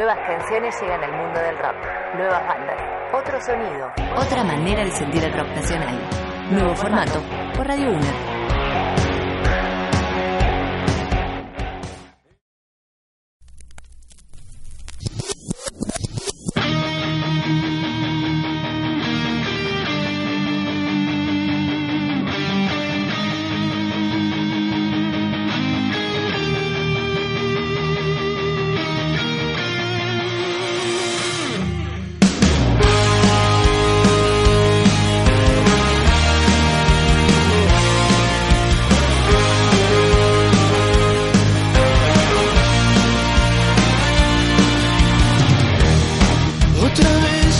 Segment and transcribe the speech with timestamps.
[0.00, 1.76] Nuevas canciones llegan al mundo del rock.
[2.16, 2.76] Nuevas bandas.
[3.12, 3.92] Otro sonido.
[4.16, 5.94] Otra manera de sentir el rock nacional.
[6.50, 7.20] Nuevo formato
[7.54, 8.29] por Radio 1.
[46.94, 47.59] time is